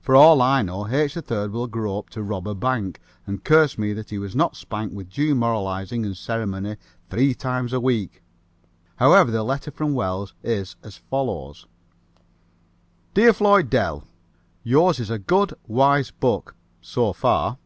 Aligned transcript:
For 0.00 0.16
all 0.16 0.42
I 0.42 0.62
know 0.62 0.88
H. 0.88 1.14
3rd 1.14 1.52
will 1.52 1.68
grow 1.68 2.00
up 2.00 2.10
to 2.10 2.22
rob 2.24 2.48
a 2.48 2.54
bank 2.56 2.98
and 3.28 3.44
curse 3.44 3.78
me 3.78 3.92
that 3.92 4.10
he 4.10 4.18
was 4.18 4.34
not 4.34 4.56
spanked 4.56 4.92
with 4.92 5.08
due 5.08 5.36
moralizing 5.36 6.04
and 6.04 6.16
ceremony 6.16 6.76
three 7.08 7.32
times 7.32 7.72
a 7.72 7.78
week. 7.78 8.24
However, 8.96 9.30
the 9.30 9.44
letter 9.44 9.70
from 9.70 9.94
Wells 9.94 10.34
is 10.42 10.74
as 10.82 10.96
follows: 10.96 11.68
"Dear 13.14 13.32
Floyd 13.32 13.70
Dell: 13.70 14.02
Yours 14.64 14.98
is 14.98 15.10
a 15.10 15.18
good, 15.20 15.54
wise 15.68 16.10
book 16.10 16.56
so 16.80 17.12
far. 17.12 17.58